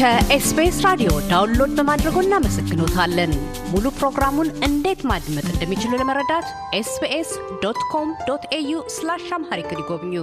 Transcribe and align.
ከኤስቢኤስ 0.00 0.76
ራዲዮ 0.84 1.08
download 1.30 1.72
በማድረጎ 1.78 2.16
እናመሰግኖታለን። 2.22 3.32
ሙሉ 3.72 3.86
ፕሮግራሙን 3.98 4.48
እንዴት 4.66 5.00
ማድመጥ 5.10 5.44
እንደሚችሉ 5.50 5.90
ለመረዳት 6.00 6.46
SBS 6.78 7.30
dot 7.64 7.80
com 7.90 8.08
dot 8.28 8.44
au 8.58 8.78
slash 8.94 9.26
Amharic 9.38 9.68
ይጎብኙ። 9.74 10.14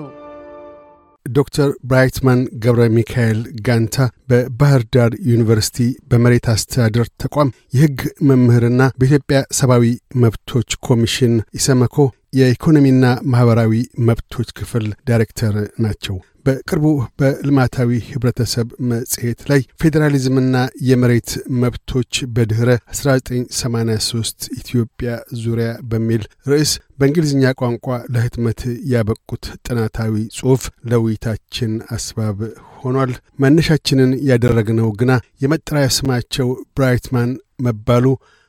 ዶክተር 1.26 1.70
ብራይትማን 1.90 2.42
ገብረ 2.64 2.84
ሚካኤል 2.96 3.40
ጋንታ 3.68 3.98
በባህር 4.30 4.84
ዳር 4.96 5.14
ዩኒቨርሲቲ 5.32 5.80
በመሬት 6.10 6.48
አስተዳደር 6.54 7.08
ተቋም 7.24 7.54
የሕግ 7.74 8.00
መምህርና 8.30 8.82
በኢትዮጵያ 9.00 9.42
ሰብአዊ 9.60 9.86
መብቶች 10.24 10.80
ኮሚሽን 10.88 11.36
ኢሰመኮ 11.54 11.96
የኢኮኖሚና 12.34 13.04
ማኅበራዊ 13.32 13.74
መብቶች 14.08 14.50
ክፍል 14.58 14.86
ዳይሬክተር 15.10 15.54
ናቸው። 15.84 16.16
በቅርቡ 16.46 16.86
በልማታዊ 17.20 17.90
ህብረተሰብ 18.08 18.68
መጽሔት 18.92 19.40
ላይ 19.50 19.62
ፌዴራሊዝምና 19.82 20.56
የመሬት 20.88 21.32
መብቶች 21.64 22.12
በድኅረ 22.36 22.70
1983 22.94 24.48
ኢትዮጵያ 24.60 25.10
ዙሪያ 25.42 25.70
በሚል 25.92 26.22
ርዕስ 26.52 26.72
በእንግሊዝኛ 27.00 27.54
ቋንቋ 27.62 27.86
ለህትመት 28.14 28.62
ያበቁት 28.94 29.46
ጥናታዊ 29.68 30.16
ጽሑፍ 30.38 30.64
ለውይይታችን 30.92 31.74
አስባብ 31.98 32.40
ሆኗል። 32.80 33.14
መነሻችንን 33.40 34.14
ያደረግነው 34.30 34.90
ግና 35.00 35.12
የመጠሪያ 35.44 35.88
ስማቸው 35.98 36.50
ብራይትማን 36.78 37.32
መባሉ 37.68 38.06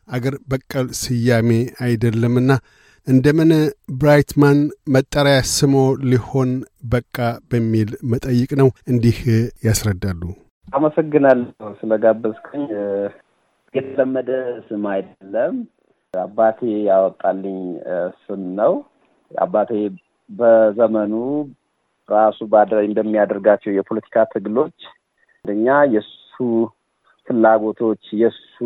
አገር 0.08 0.34
በቀል 0.50 0.86
ስያሜ 1.00 1.50
አይደለምና 1.84 2.50
እንደምን 3.08 3.50
ብራይትማን 3.98 4.58
መጠሪያ 4.94 5.36
ስሞ 5.52 5.74
ሊሆን 6.10 6.50
በቃ 6.90 7.16
በሚል 7.50 7.90
መጠይቅ 8.10 8.50
ነው። 8.60 8.68
እንዲህ 8.90 9.18
ያስረዳሉ። 9.66 10.22
አመሰግናለሁ 10.68 11.46
ስለጋበዝከኝ። 11.78 12.64
የተለመደ 13.74 14.30
ስም 14.66 14.84
አይደለም። 14.92 15.54
አባቴ 16.14 16.58
ያወጣልኝ 16.88 17.58
ስም 18.22 18.44
ነው። 18.60 18.74
አባቴ 19.30 19.72
በዘመኑ 20.30 21.14
ራሱ 22.08 22.38
ባደ 22.52 22.72
እንደሚያደርጋቸው 22.86 23.72
የፖለቲካ 23.74 24.24
ትግሎች 24.34 24.76
አንደኛ 25.44 25.66
የእሱ 25.94 26.36
ፍላጎቶች 27.28 28.04
የእሱ 28.20 28.56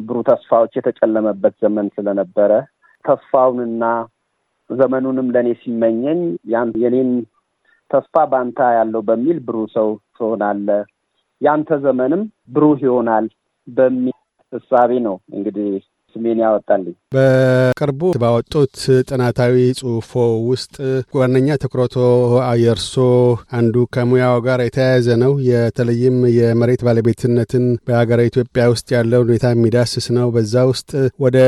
ብሩህ 0.00 0.24
ተስፋዎች 0.28 0.72
የተጨለመበት 0.76 1.54
ዘመን 1.62 1.86
ስለነበረ 1.96 2.52
ተስፋውንና 3.04 3.84
ዘመኑንም 4.70 5.28
ለእኔ 5.34 5.48
ሲመኘኝ 5.62 6.20
የኔን 6.82 7.10
ተስፋ 7.90 8.14
ባንታ 8.30 8.60
ያለው 8.76 9.02
በሚል 9.08 9.38
ብሩህ 9.46 9.66
ሰው 9.74 9.88
ትሆናለህ፣ 10.16 10.82
ያንተ 11.40 11.76
ዘመንም 11.84 12.22
ብሩህ 12.54 12.78
ይሆናል 12.86 13.26
በሚል 13.68 14.16
እሳቤ 14.52 14.90
ነው 15.06 15.16
እንግዲህ 15.36 15.74
ስሜን 16.14 16.38
ያወጣልኝ። 16.44 16.94
በቅርቡ 17.14 18.00
ባወጡት 18.22 18.76
ጥናታዊ 19.08 19.54
ጽሑፎ 19.80 20.12
ውስጥ 20.50 20.74
ዋነኛ 21.18 21.56
ትኩረቶ 21.62 21.96
የእርሶ 22.62 22.94
አንዱ 23.58 23.84
ከሙያው 23.94 24.36
ጋር 24.46 24.60
የተያያዘ 24.64 25.08
ነው። 25.22 25.32
የተለይም 25.48 26.16
የመሬት 26.38 26.82
ባለቤትነትን 26.86 27.64
በሀገረ 27.86 28.20
ኢትዮጵያ 28.30 28.64
ውስጥ 28.72 28.88
ያለው 28.96 29.22
ሁኔታ 29.26 29.52
የሚዳስስ 29.52 30.06
ነው። 30.16 30.28
በዛ 30.34 30.54
ውስጥ 30.70 30.90
ወደ 31.24 31.38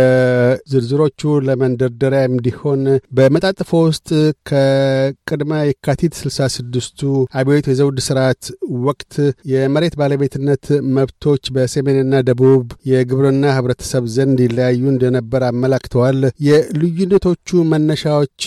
ዝርዝሮቹ 0.72 1.20
ለመንደርደሪያ 1.48 2.22
እንዲሆን 2.30 2.82
በመጣጥፎ 3.18 3.70
ውስጥ 3.88 4.08
ከቅድመ 4.50 5.52
የካቲት 5.66 6.14
ስልሳ 6.20 6.48
ስድስቱ 6.56 7.00
አብዮት 7.38 7.66
የዘውድ 7.70 7.98
ስርዓት 8.06 8.42
ወቅት 8.86 9.14
የመሬት 9.52 9.94
ባለቤትነት 10.00 10.64
መብቶች 10.96 11.44
በሰሜንና 11.56 12.14
ደቡብ 12.28 12.62
የግብርና 12.90 13.44
ህብረተሰብ 13.56 14.04
ዘንድ 14.14 14.38
ይለያዩ 14.56 14.82
እንደነበር 14.90 15.42
አመላክተዋል። 15.46 16.18
የልዩነቶቹ 16.46 17.48
መነሻዎች 17.72 18.44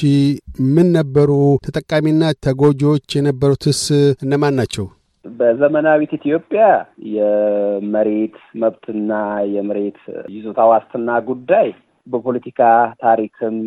ምን 0.76 0.88
ነበሩ? 0.96 1.32
ተጠቃሚና 1.66 2.32
ተጎጂዎች 2.46 3.06
የነበሩትስ 3.18 3.82
እነማን 4.26 4.56
ናቸው? 4.60 4.86
በዘመናዊት 5.26 6.12
ኢትዮጵያ 6.18 6.64
የመሬት 7.16 8.38
መብትና 8.62 9.12
የመሬት 9.56 10.00
ይዞታ 10.36 10.60
ዋስትና 10.72 11.20
ጉዳይ 11.30 11.68
በፖለቲካ 12.08 12.60
ታሪክም 13.04 13.58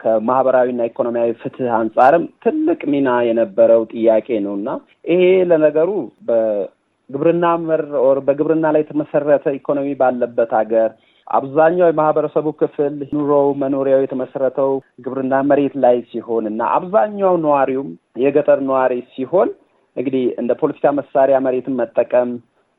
ከማህበራዊና 0.00 0.82
ኢኮኖሚያዊ 0.90 1.30
ፍትህ 1.40 1.70
አንጻርም 1.78 2.24
ትልቅ 2.44 2.80
ሚና 2.92 3.10
የነበረው 3.28 3.82
ጥያቄ 3.94 4.28
ነው 4.46 4.54
እና 4.60 4.68
ይሄ 5.12 5.22
ለነገሩ 5.50 5.90
በግብርና 6.28 7.46
መር 7.68 7.84
በግብርና 8.26 8.66
ላይ 8.74 8.82
የተመሰረተ 8.84 9.54
ኢኮኖሚ 9.58 9.88
ባለበት 10.02 10.52
ሀገር 10.60 10.90
አብዛኛው 11.30 11.88
የማህበረሰቡ 11.88 12.46
ክፍል 12.60 12.94
ኑሮው 13.14 13.48
መኖሪያው 13.62 14.02
የተመሰረተው 14.02 14.70
ግብርና 15.04 15.34
መሬት 15.48 15.74
ላይ 15.84 15.96
ሲሆን 16.10 16.44
እና 16.50 16.60
አብዛኛው 16.76 17.34
ነዋሪውም 17.44 17.90
የገጠር 18.22 18.60
ነዋሪ 18.68 18.94
ሲሆን 19.14 19.50
እንግዲህ 19.96 20.24
እንደ 20.40 20.52
ፖለቲካ 20.60 20.92
መሳሪያ 20.98 21.36
መሬትን 21.46 21.76
መጠቀም 21.80 22.30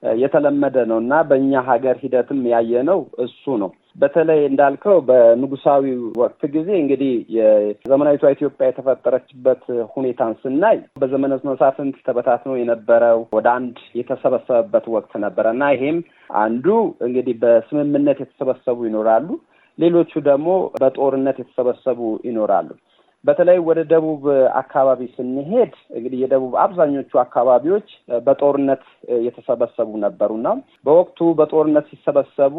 የተለመደ 0.04 0.78
ነው 0.90 0.98
እና 1.04 1.14
በእኛ 1.30 1.62
ሀገር 1.70 1.96
ሂደትም 2.04 2.42
ያየነው 2.52 3.00
እሱ 3.26 3.44
ነው። 3.64 3.72
በተለይ 3.96 4.40
እንዳልከው 4.48 4.98
በንጉሳዊ 5.08 5.84
ወቅት 6.22 6.42
ጊዜ 6.54 6.70
እንግዲህ 6.82 7.14
የዘመናዊቷ 7.38 8.32
ኢትዮጵያ 8.36 8.68
የተፈጠረችበት 8.68 9.64
ሁኔታን 9.96 10.34
ስናይ 10.42 10.78
በዘመነ 11.02 11.40
መሳፍንት 11.50 11.96
ተበታትኖ 12.08 12.54
የነበረው 12.60 13.22
ወደ 13.38 13.48
አንድ 13.56 13.78
የተሰበሰበበት 14.00 14.88
ወቅት 14.96 15.14
ነበረ 15.26 15.48
እና 15.56 15.72
ይሄም 15.76 16.00
አንዱ 16.40 16.68
እንግዲህ 17.08 17.38
በስምምነት 17.44 18.20
የተሰበሰቡ 18.24 18.78
ይኖራሉ፣ 18.90 19.28
ሌሎቹ 19.78 20.12
ደግሞ 20.30 20.48
በጦርነት 20.76 21.38
የተሰበሰቡ 21.42 22.00
ይኖራሉ። 22.30 22.70
በተለይ 23.26 23.58
ወደ 23.68 23.80
ደቡብ 23.90 24.24
አካባቢ 24.60 25.02
ስንሄድ 25.16 25.74
እንግዲህ 25.98 26.20
የደቡብ 26.22 26.54
አብዛኞቹ 26.64 27.12
አካባቢዎች 27.24 27.88
በጦርነት 28.28 28.84
የተሰበሰቡ 29.26 29.92
ነበሩና 30.06 30.48
በወቅቱ 30.86 31.28
በጦርነት 31.40 31.88
ሲሰበሰቡ 31.92 32.56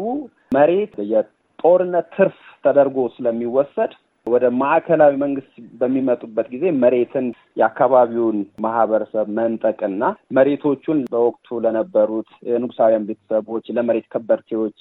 መሬት 0.51 0.93
የጦርነት 1.13 2.07
ትርፍ 2.15 2.37
ተደርጎ 2.65 3.07
ስለሚወሰድ 3.15 3.93
ወደ 4.27 4.45
ማዕከላዊ 4.59 5.13
መንግስት 5.21 5.53
በሚመጡበት 5.79 6.47
ጊዜ 6.53 6.65
መሬትን 6.81 7.27
የአካባቢውን 7.59 8.37
ማህበረሰብ 8.65 9.27
መንጠቅና 9.39 10.03
መሬቶቹን 10.37 10.99
በወቅቱ 11.13 11.59
ለነበሩት 11.65 12.29
የንጉሳውያን 12.51 13.07
ቤተሰቦች 13.09 13.65
ለመሬት 13.77 14.05
ከበርቴዎች 14.13 14.77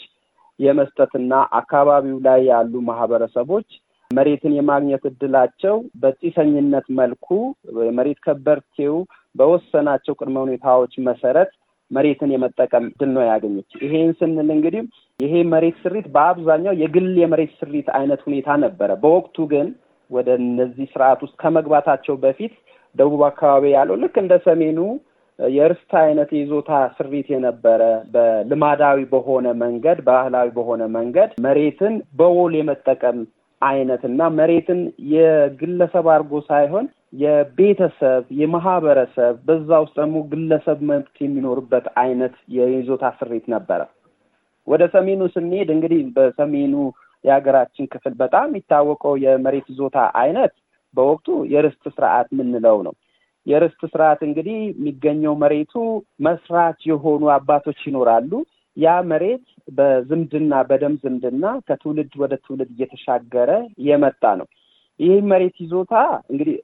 የመስጠትና 0.60 1.32
አካባቢው 1.60 2.18
ላይ 2.26 2.40
ያሉ 2.50 2.74
ማህበረሰቦች 2.88 3.68
መሬትን 4.10 4.52
የማግኘት 4.56 5.02
እድላቸው 5.10 5.74
በጢሰኝነት 6.02 6.86
መልኩ 6.98 7.28
የመሬት 7.82 8.18
ከበርቴው 8.24 8.94
በወሰናቸው 9.34 10.14
ቅድመ 10.20 10.36
ሁኔታዎች 10.44 10.94
መሰረት 11.08 11.50
መሬትን 11.90 12.30
የመጠቀም 12.32 12.84
እድል 12.90 13.10
ነው 13.14 13.22
ያገኙት። 13.28 13.70
ይሄን 13.84 14.10
ስንል 14.18 14.50
እንግዲህ 14.54 14.82
ይሄ 15.20 15.32
መሬት 15.52 15.76
ስሪት 15.84 16.06
በአብዛኛው 16.14 16.74
የግል 16.82 17.08
የመሬት 17.22 17.52
ስሪት 17.60 17.88
አይነት 17.98 18.20
ሁኔታ 18.26 18.58
ነበረ። 18.64 18.90
በወቅቱ 19.02 19.46
ግን 19.52 19.68
ወደ 20.10 20.28
እነዚህ 20.42 20.86
ስርዓት 20.92 21.20
ውስጥ 21.24 21.36
ከመግባታቸው 21.42 22.14
በፊት 22.22 22.54
ደቡብ 22.96 23.22
አካባቢ 23.28 23.64
ያለው 23.74 23.96
ልክ 24.02 24.14
እንደ 24.22 24.34
ሰሜኑ 24.46 24.78
የእርስት 25.38 25.92
አይነት 26.00 26.30
የይዞታ 26.34 26.70
ስሪት 26.96 27.28
የነበረ 27.32 27.82
በልማዳዊ 28.14 28.98
በሆነ 29.12 29.48
መንገድ 29.62 29.98
ባህላዊ 30.08 30.48
በሆነ 30.56 30.82
መንገድ 30.96 31.30
መሬትን 31.46 31.94
በውል 32.18 32.54
የመጠቀም 32.58 33.20
አይነት 33.62 34.02
እና 34.08 34.28
መሬትን 34.36 34.80
የግለሰብ 35.12 36.06
አድርጎ 36.12 36.40
ሳይሆን 36.48 36.86
የቤተሰብ 37.20 38.24
የማህበረሰብ 38.40 39.34
በዛ 39.46 39.70
ውስጥ 39.84 39.94
ደግሞ 40.00 40.18
ግለሰብ 40.30 40.78
መብት 40.90 41.16
የሚኖርበት 41.24 41.86
አይነት 42.02 42.34
የይዞታ 42.56 43.04
ስሪት 43.18 43.46
ነበረ። 43.54 43.80
ወደ 44.68 44.82
ሰሜኑ 44.94 45.20
ስንሄድ 45.34 45.68
እንግዲህ 45.74 46.00
በሰሜኑ 46.16 46.74
የሀገራችን 47.24 47.90
ክፍል 47.92 48.14
በጣም 48.20 48.46
የሚታወቀው 48.48 49.14
የመሬት 49.24 49.66
ይዞታ 49.72 49.98
አይነት 50.20 50.52
በወቅቱ 50.94 51.28
የርስት 51.52 51.84
ስርዓት 51.96 52.28
የምንለው 52.32 52.78
ነው። 52.86 52.94
የርስት 53.46 53.82
ስርዓት 53.92 54.20
እንግዲህ 54.26 54.56
የሚገኘው 54.70 55.34
መሬቱ 55.42 55.74
መስራች 56.26 56.80
የሆኑ 56.90 57.22
አባቶች 57.36 57.80
ይኖራሉ። 57.88 58.32
ያ 58.76 58.88
መሬት 59.10 59.44
በዝምድና 59.76 60.54
በደም 60.68 60.94
ዝምድና 61.02 61.44
ከትውልድ 61.66 62.12
ወደ 62.22 62.34
ትውልድ 62.44 62.70
እየተሻገረ 62.74 63.50
የመጣ 63.86 64.22
ነው። 64.40 64.48
ይህ 65.00 65.16
መሬት 65.30 65.56
ይዞታ 65.64 65.94
እንግዲህ 66.30 66.56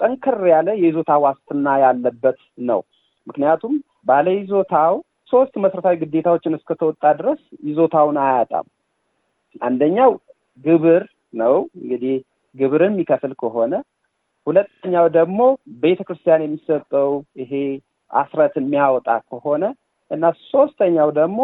ጠንከር 0.00 0.38
ያለ 0.52 0.68
የይዞታ 0.80 1.12
ዋስትና 1.24 1.68
ያለበት 1.84 2.38
ነው። 2.68 2.80
ምክንያቱም 3.26 3.74
ባለ 4.06 4.26
ይዞታው 4.36 4.94
ሶስት 5.30 5.54
መሰረታዊ 5.64 5.96
ግዴታዎችን 6.02 6.56
እስከተወጣ 6.58 7.04
ድረስ 7.20 7.40
ይዞታውን 7.68 8.16
አያጣም። 8.24 8.66
አንደኛው 9.62 10.12
ግብር 10.64 11.02
ነው። 11.34 11.54
እንግዲህ 11.80 12.16
ግብርን 12.54 12.94
የሚከፍል 12.94 13.32
ከሆነ 13.42 13.74
ሁለተኛው 14.46 15.06
ደግሞ 15.16 15.40
ቤተ 15.82 16.00
ክርስቲያን 16.08 16.44
የሚሰጠው 16.44 17.10
ይሄ 17.40 17.52
አስረት 18.10 18.54
የሚያወጣ 18.60 19.08
ከሆነ 19.28 19.64
እና 20.12 20.24
ሶስተኛው 20.48 21.10
ደግሞ 21.18 21.38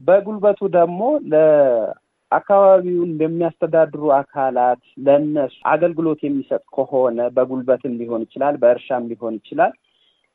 በጉልበቱ 0.00 0.60
ደግሞ 0.76 1.00
ለአካባቢውን 1.32 3.10
ለሚያስተዳድሩ 3.20 4.04
አካላት 4.18 4.82
ለነሱ 5.06 5.56
አገልግሎት 5.72 6.20
የሚሰጥ 6.24 6.62
ከሆነ 6.76 7.18
በጉልበትም 7.36 7.98
ሊሆን 8.00 8.24
ይችላል፣ 8.26 8.54
በእርሻም 8.62 9.08
ሊሆን 9.12 9.36
ይችላል። 9.40 9.74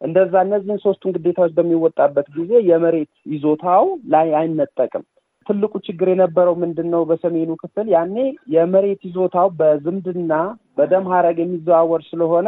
እንደዛ 0.02 0.34
እነዚህን 0.46 0.84
ሶስቱን 0.84 1.16
ግዴታዎች 1.16 1.54
በሚወጣበት 1.58 2.28
ጊዜ 2.38 2.52
የመሬት 2.70 3.12
ይዞታው 3.34 3.86
ላይ 4.14 4.28
አይነጠቅም። 4.42 5.04
ትልቁ 5.48 5.74
ችግር 5.88 6.08
የነበረው 6.12 6.56
ምንድን 6.64 6.88
ነው? 6.94 7.02
በሰሜኑ 7.10 7.52
ክፍል 7.62 7.88
ያኔ 7.94 8.16
የመሬት 8.56 9.02
ይዞታው 9.08 9.48
በዝምድና 9.60 10.34
በደም 10.78 11.06
ሀረግ 11.12 11.38
የሚዘዋወር 11.42 12.02
ስለሆነ 12.10 12.48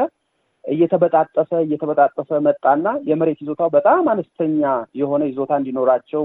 እየተበጣጠሰ 0.65 1.51
እየተበጣጠሰ 1.65 2.31
መጣና 2.41 2.87
የመሬት 3.03 3.39
ይዞታው 3.43 3.69
በጣም 3.69 4.03
አነስተኛ 4.09 4.63
የሆነ 4.95 5.21
ይዞታ 5.25 5.51
እንዲኖራቸው 5.59 6.23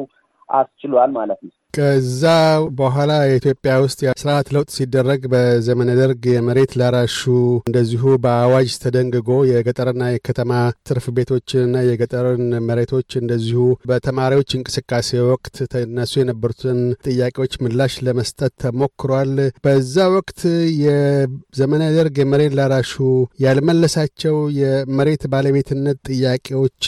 አስችሏል 0.49 1.11
ማለት 1.17 1.41
ነው። 1.43 1.53
ከዛ 1.77 2.23
በኋላ 2.79 3.13
የኢትዮጵያ 3.25 3.73
ውስጥ 3.83 3.99
የስርዓት 4.05 4.49
ለውጥ 4.55 4.69
ሲደረግ 4.77 5.23
በዘመነ 5.33 5.91
ደርግ 5.99 6.23
የመሬት 6.31 6.73
ላራሹ 6.81 7.19
እንደዚሁ 7.67 8.13
በአዋጅ 8.25 8.71
ተደንግጎ 8.85 9.29
የገጠርና 9.49 10.05
የከተማ 10.11 10.53
ትርፍ 10.89 11.07
ቤቶችንና 11.17 11.83
የገጠርን 11.87 12.47
መሬቶች 12.69 13.09
እንደዚሁ 13.21 13.61
በተማሪዎች 13.91 14.53
እንቅስቃሴ 14.59 15.11
ወቅት 15.31 15.59
ተነሱ 15.75 16.13
የነበሩትን 16.21 16.81
ጥያቄዎች 17.07 17.55
ምላሽ 17.65 17.97
ለመስጠት 18.07 18.55
ተሞክሯል። 18.65 19.35
በዛ 19.67 20.07
ወቅት 20.17 20.41
የዘመነ 20.83 21.83
ደርግ 21.97 22.17
የመሬት 22.23 22.57
ላራሹ 22.59 22.95
ያልመለሳቸው 23.47 24.39
የመሬት 24.61 25.23
ባለቤትነት 25.33 26.01
ጥያቄዎች 26.11 26.83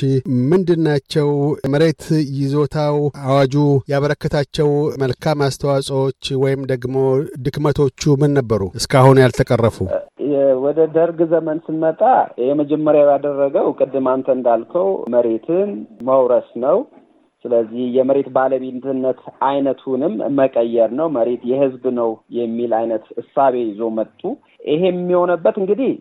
ምንድን 0.51 0.83
ናቸው? 0.89 1.29
መሬት 1.73 2.03
ይዞታው 2.39 2.97
አዋጁ 3.27 3.55
ያበረከታቸው 3.93 4.69
መልካም 5.03 5.43
አስተዋጽኦዎች 5.47 6.25
ወይም 6.43 6.61
ደግሞ 6.73 6.97
ድክመቶቹ 7.45 8.15
ምን 8.21 8.33
ነበሩ? 8.39 8.63
እስካሁን 8.81 9.21
ያልተቀረፉ። 9.23 9.77
ወደ 10.65 10.79
ደርግ 10.97 11.19
ዘመን 11.33 11.59
ስንመጣ 11.67 12.01
የመጀመሪያው 12.45 13.11
ያደረገው 13.13 13.69
ቅድም 13.79 14.07
አንተ 14.13 14.29
እንዳልከው 14.37 14.89
መሬትን 15.15 15.71
መውረስ 16.09 16.49
ነው። 16.65 16.79
ስለዚህ 17.45 17.83
የመሬት 17.97 18.29
ባለቤትነት 18.37 19.19
አይነቱንም 19.49 20.15
መቀየር 20.39 20.91
ነው። 20.99 21.09
መሬት 21.17 21.43
የሕዝብ 21.51 21.85
ነው 21.99 22.11
የሚል 22.39 22.73
አይነት 22.81 23.05
እሳቤ 23.23 23.55
ይዞ 23.63 23.91
መጡ። 23.99 24.21
ይሄ 24.69 24.83
የሚሆነበት 24.89 25.57
እንግዲህ 25.63 25.93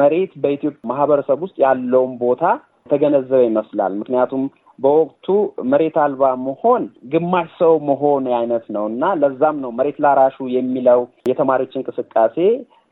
መሬት 0.00 0.32
በኢትዮጵያ 0.42 0.88
ማህበረሰብ 0.90 1.38
ውስጥ 1.44 1.56
ያለውን 1.64 2.12
ቦታ 2.22 2.42
ተገነዘበ 2.90 3.40
ይመስላል። 3.44 3.92
ምክንያቱም 4.00 4.42
በወቅቱ 4.82 5.26
መሬት 5.72 5.96
አልባ 6.02 6.30
መሆን 6.46 6.82
ግማሽ 7.12 7.50
ሰው 7.58 7.74
መሆን 7.88 8.24
አይነት 8.38 8.64
ነው 8.76 8.84
እና 8.92 9.12
ለዛም 9.20 9.56
ነው 9.64 9.70
መሬት 9.78 9.98
ላራሹ 10.04 10.36
የሚለው 10.54 11.00
የተማሪዎች 11.30 11.74
እንቅስቃሴ 11.80 12.36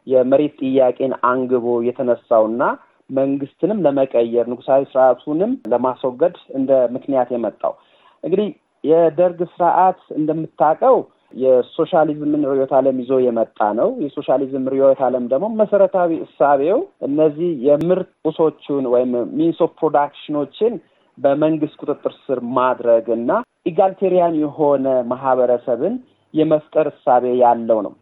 የመሬት 0.07 0.55
ጥያቄን 0.63 1.13
አንግቦ 1.31 1.67
የተነሳውና 1.89 2.63
መንግስትንም 3.11 3.83
ለመቀየር 3.85 4.47
ንጉሳዊ 4.51 4.83
ስርዓቱንም 4.91 5.53
ለማስወገድ 5.73 6.37
እንደ 6.59 6.73
ምክንያት 6.97 7.31
የመጣው 7.35 7.73
እንግዲህ 8.25 8.49
የደርግ 8.85 9.41
ስርዓት 9.55 10.01
እንደምታውቀው 10.19 10.97
የሶሻሊዝምን 11.35 12.47
ርዕዮተ 12.51 12.73
ዓለም 12.79 12.97
ይዞ 13.03 13.13
የመጣ 13.25 13.59
ነው። 13.79 13.89
የሶሻሊዝም 14.05 14.65
ርዕዮተ 14.73 15.01
ዓለም 15.09 15.25
ደግሞ 15.33 15.49
መሰረታዊ 15.61 16.11
እሳቤው 16.25 16.79
እነዚህ 17.09 17.51
የምርት 17.67 18.09
ቁሶቹን 18.25 18.87
ወይም 18.95 19.13
means 19.39 19.59
of 19.67 19.73
production 19.81 20.38
ኦችን 20.38 20.73
በመንግስት 21.21 21.79
ቁጥጥር 21.83 22.13
ስር 22.25 22.39
ማድረግ 22.57 23.07
እና 23.17 23.31
ኢጋልቴሪያን 23.71 24.35
የሆነ 24.43 24.87
ማህበረሰብን 25.13 25.95
የመፍጠር 26.35 26.87
እሳቤ 26.93 27.25
ያለው 27.43 27.81
ነው። 27.87 27.93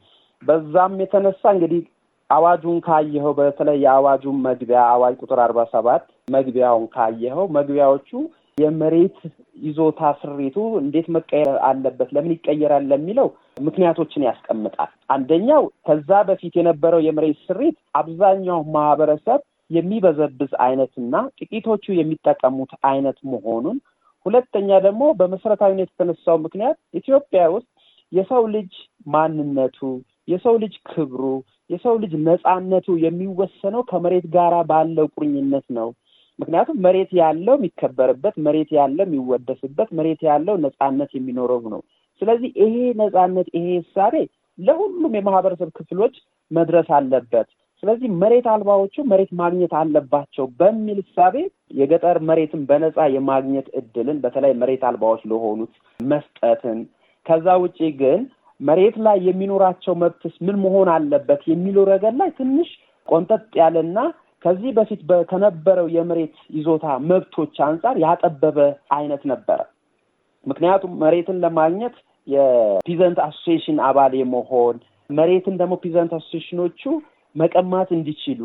በዛም 0.43 0.93
የተነሳ 1.03 1.43
እንግዲህ 1.55 1.83
አዋጁን 2.31 2.79
ካየኸው 2.87 3.33
በተለይ 3.39 3.79
የአዋጁን 3.85 4.43
መግቢያ 4.47 4.81
አዋጅ 4.91 5.15
ቁጥር 5.23 5.39
አርባ 5.45 5.61
ሰባት 5.73 6.03
መግቢያውን 6.29 6.85
ካየኸው 6.95 7.47
መግቢያዎቹ 7.57 8.11
የመሬት 8.59 9.19
ይዞታ 9.63 10.01
ስሪቱ 10.21 10.57
እንዴት 10.81 11.07
መቀየር 11.17 11.57
አለበት፣ 11.69 12.09
ለምን 12.15 12.35
ይቀየራል 12.35 12.85
ለሚለው 12.91 13.29
ምክንያቶችን 13.67 14.27
ያስቀምጣል። 14.27 14.91
አንደኛው 15.15 15.63
ከዛ 15.89 16.11
በፊት 16.29 16.55
የነበረው 16.59 17.01
የመሬት 17.07 17.39
ስሪት 17.47 17.77
አብዛኛው 18.01 18.61
ማህበረሰብ 18.77 19.41
የሚበዘብዝ 19.71 20.53
አይነትና 20.65 21.15
ጥቂቶቹ 21.39 21.85
የሚጠቀሙት 21.97 22.73
አይነት 22.91 23.19
መሆኑን፣ 23.33 23.79
ሁለተኛ 24.27 24.71
ደግሞ 24.87 25.03
በመሰረታዊነት 25.19 25.91
የተነሳው 25.91 26.37
ምክንያት 26.45 26.79
ኢትዮጵያ 27.01 27.43
ውስጥ 27.55 27.69
የሰው 28.13 28.43
ልጅ 28.55 28.73
ማንነቱ፣ 29.15 29.79
የሰው 30.29 30.55
ልጅ 30.63 30.75
ክብሩ፣ 30.91 31.23
የሰው 31.71 31.95
ልጅ 32.03 32.13
ነጻነቱ 32.29 32.89
የሚወሰነው 33.05 33.83
ከመሬት 33.91 34.27
ጋራ 34.37 34.55
ባለው 34.71 35.07
ቁርኝነት 35.15 35.67
ነው። 35.79 35.89
ምክንያቱም 36.39 36.77
መሬት 36.87 37.11
ያለው 37.21 37.55
የሚከበርበት፣ 37.59 38.35
መሬት 38.47 38.71
ያለው 38.79 39.05
የሚወደስበት፣ 39.07 39.89
መሬት 39.99 40.21
ያለው 40.29 40.57
ነጻነት 40.65 41.11
የሚኖረው 41.17 41.63
ነው። 41.75 41.81
ስለዚህ 42.23 42.51
ይሄ 42.63 42.77
ነጻነት 43.01 43.49
ይሄ 43.57 43.67
እሳቤ 43.83 44.15
ለሁሉም 44.59 45.13
የማህበረሰብ 45.19 45.69
ክፍሎች 45.79 46.15
መድረስ 46.51 46.89
አለበት። 46.99 47.49
ስለዚህ 47.83 48.09
መሬት 48.23 48.47
አልባዎቹ 48.53 48.95
መሬት 49.11 49.31
ማግኘት 49.41 49.73
አለባቸው 49.81 50.47
በሚል 50.61 50.99
እሳቤ 51.03 51.35
የገጠር 51.79 52.17
መሬትን 52.29 52.63
በነጻ 52.71 53.07
የማግኘት 53.15 53.67
እድልን 53.81 54.19
በተለይ 54.25 54.53
መሬት 54.63 54.83
አልባዎች 54.89 55.23
ለሆኑት 55.31 55.73
መስጠትን 56.01 56.79
ከዛ 57.27 57.47
ውጪ 57.63 57.79
ግን 58.01 58.21
መሬት 58.61 58.97
ላይ 59.07 59.19
የሚኖራቸው 59.27 59.95
መብትስ 60.03 60.37
ምን 60.47 60.57
መሆን 60.63 60.89
አለበት 60.95 61.43
የሚለው 61.51 61.85
ረገድ 61.91 62.17
ላይ 62.21 62.31
ትንሽ 62.39 62.71
ቆንጠጥ 63.09 63.45
ያለና 63.61 63.99
ከዚህ 64.45 64.71
በፊት 64.77 65.01
ከነበረው 65.31 65.87
የመሬት 65.95 66.35
ይዞታ 66.57 66.87
መብቶች 67.11 67.57
አንጻር 67.67 67.97
ያጠበበ 68.05 68.59
አይነት 68.97 69.23
ነበረ። 69.31 69.61
ምክንያቱም 70.47 70.93
መሬትን 71.03 71.39
ለማግኘት 71.45 71.97
የ 72.27 72.47
peasant 72.47 73.19
association 73.27 73.79
አባል 73.89 74.13
የመሆን 74.21 74.77
መሬትን 75.11 75.55
ደግሞ 75.61 75.75
peasant 75.85 76.13
association 76.17 76.65
ኦቹ 76.65 76.83
መቀማት 77.39 77.89
እንዲችሉ 77.97 78.43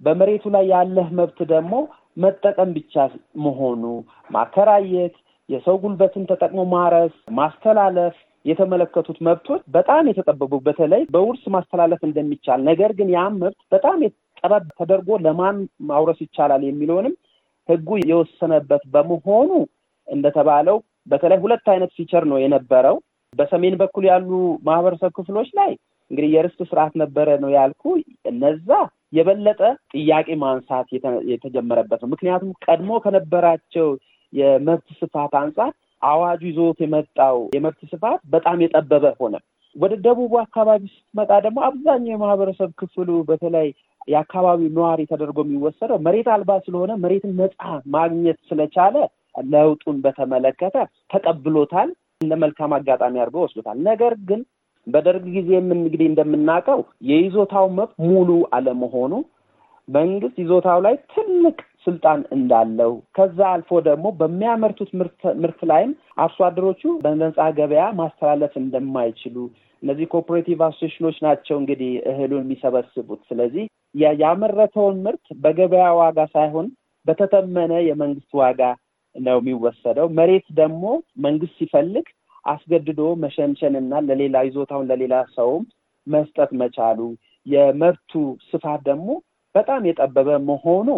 በመሬቱ 0.00 0.44
ላይ 0.54 0.64
ያለህ 0.72 1.08
መብት 1.18 1.38
ደግሞ 1.52 1.74
መጠቀም 2.16 2.70
ብቻ 2.76 2.94
መሆኑ 3.44 3.82
ማከራየት፣ 4.30 5.14
የሰው 5.48 5.76
ጉልበትን 5.82 6.24
ተጠቅሞ 6.30 6.60
ማረስ፣ 6.72 7.14
ማስተላለፍ 7.38 8.16
የተመለከቱት 8.44 9.18
መብቶች 9.26 9.62
በጣም 9.74 10.04
የተጠበቡ 10.10 10.52
በተለይ 10.66 11.02
በውርስ 11.14 11.42
ማስተላለፍ 11.54 12.00
እንደሚቻል 12.08 12.60
ነገር 12.68 12.90
ግን 12.98 13.08
ያም 13.16 13.34
መብት 13.42 13.58
በጣም 13.74 13.98
ጠበብ 14.40 14.64
ተደርጎ 14.78 15.18
ለማን 15.24 15.56
ማውረስ 15.88 16.20
ይቻላል 16.24 16.62
የሚለውንም 16.66 17.14
ሕጉ 17.68 17.98
የወሰነበት 18.10 18.82
በመሆኑ 18.94 19.50
እንደተባለው 20.08 20.76
በተለይ 21.06 21.38
ሁለት 21.42 21.66
አይነት 21.72 21.90
feature 21.98 22.24
ነው 22.30 22.38
የነበረው። 22.40 22.96
በሰሜን 23.34 23.74
በኩል 23.80 24.04
ያሉ 24.10 24.30
ማህበረሰብ 24.68 25.10
ክፍሎች 25.18 25.48
ላይ 25.58 25.70
እንግዲህ 26.10 26.30
የርስት 26.34 26.60
ስርዓት 26.70 26.94
ነበረ 27.02 27.28
ነው 27.42 27.50
ያልኩ። 27.54 27.82
እነዛ 28.30 28.68
የበለጠ 29.12 29.60
ጥያቄ 29.94 30.28
ማንሳት 30.42 30.88
የተጀመረበት 31.30 32.00
ነው። 32.02 32.10
ምክንያቱም 32.12 32.50
ቀድሞ 32.66 32.90
ከነበራቸው 33.04 33.88
የመብት 34.32 34.88
ስፋት 35.00 35.32
አንጻር 35.40 35.70
አዋጁ 36.02 36.42
ይዞት 36.50 36.78
የመጣው 36.82 37.38
የመብት 37.54 37.80
ስፋት 37.92 38.20
በጣም 38.34 38.58
የጠበበ 38.64 39.06
ሆነ። 39.18 39.34
ወደ 39.76 39.92
ደቡቡ 40.04 40.32
አካባቢ 40.42 40.82
ስትመጣ 40.92 41.30
ደግሞ 41.44 41.58
አብዛኛው 41.66 42.12
የማህበረሰብ 42.12 42.70
ክፍሉ 42.80 43.10
በተለይ 43.28 43.68
የአካባቢው 44.08 44.70
ነዋሪ 44.76 45.00
ተደርጎ 45.10 45.38
የሚወሰደው 45.44 45.98
መሬት 46.06 46.28
አልባ 46.34 46.52
ስለሆነ 46.64 46.92
መሬትን 47.02 47.34
ነፃ 47.40 47.58
ማግኘት 47.94 48.38
ስለቻለ 48.48 48.96
ለውጡን 49.50 49.98
በተመለከተ 50.04 50.76
ተቀብሎታል። 51.12 51.90
እንደ 52.20 52.34
መልካም 52.42 52.72
አጋጣሚ 52.76 53.14
አድርገው 53.20 53.44
ወስዶታል። 53.44 53.78
ነገር 53.86 54.14
ግን 54.28 54.40
በደርግ 54.86 55.24
ጊዜም 55.34 55.68
እንግዲህ 55.76 56.06
እንደምናውቀው 56.10 56.80
የይዞታው 57.10 57.66
መብት 57.78 57.94
ሙሉ 58.06 58.28
አለመሆኑ 58.56 59.12
መንግስት 59.88 60.36
ይዞታው 60.42 60.78
ላይ 60.86 60.94
ትልቅ 61.12 61.56
ስልጣን 61.86 62.20
እንዳለው 62.36 62.92
ከዛ 63.16 63.38
አልፎ 63.52 63.80
ደግሞ 63.88 64.06
በሚያመርቱት 64.18 64.90
ምርት 65.42 65.60
ላይም 65.70 65.92
አርሶ 66.24 66.38
አደሮቹ 66.48 66.92
በነጻ 67.04 67.38
ገበያ 67.58 67.84
ማስተላለፍ 68.00 68.54
እንደማይችሉ 68.62 69.36
እነዚህ 69.82 70.06
cooperative 70.12 70.58
association 70.66 71.03
ኦች 71.03 71.16
ናቸው 71.26 71.56
እንግዲህ 71.60 71.92
እህሉን 72.10 72.44
የሚሰበስቡት። 72.44 73.20
ስለዚህ 73.30 73.64
ያመረተውን 74.22 74.96
ምርት 75.06 75.26
በገበያ 75.44 75.86
ዋጋ 76.00 76.18
ሳይሆን 76.34 76.66
በተተመነ 77.06 77.72
የመንግስት 77.86 78.32
ዋጋ 78.40 78.60
ነው 79.16 79.38
የሚወሰደው። 79.40 80.08
መሬት 80.18 80.46
ደግሞ 80.60 80.84
መንግስት 81.24 81.54
ሲፈልግ 81.60 82.06
አስገድዶ 82.50 83.02
መሸንሸን 83.22 83.74
እና 83.80 84.00
ለሌላ 84.06 84.36
ይዞታውን 84.46 84.88
ለሌላ 84.90 85.14
ሰውም 85.36 85.64
መስጠት 86.06 86.50
መቻሉ 86.60 87.00
የመብቱ 87.46 88.12
ስፋት 88.50 88.80
ደግሞ 88.88 89.08
በጣም 89.54 89.86
የጠበበ 89.88 90.30
መሆኑ 90.50 90.88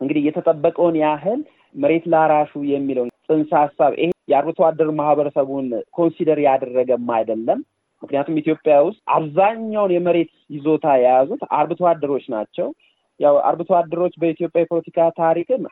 እንግዲህ 0.00 0.22
የተጠበቀውን 0.26 0.96
ያህል 1.02 1.40
መሬት 1.74 2.04
ላራሹ 2.12 2.52
የሚለው 2.72 3.06
ጽንሰ 3.28 3.50
ሀሳብ 3.62 3.92
ይሄ 3.98 4.10
የአርብቶ 4.30 4.60
አደር 4.68 4.88
ማህበረሰቡን 4.98 5.66
consider 5.96 6.38
ያደረገም 6.46 7.08
አይደለም። 7.16 7.58
ምክንያቱም 8.02 8.40
ኢትዮጵያ 8.40 8.74
ውስጥ 8.86 9.00
አብዛኛውን 9.16 9.94
የመሬት 9.94 10.30
ይዞታ 10.54 10.86
የያዙት 10.98 11.42
አርብቶ 11.58 11.82
አደሮች 11.92 12.24
ናቸው። 12.34 12.68
ያው 13.20 13.34
አርብቶ 13.48 13.70
አደሮች 13.78 14.14
በኢትዮጵያ 14.22 14.62
የፖለቲካ 14.62 15.06
ታሪክም 15.20 15.62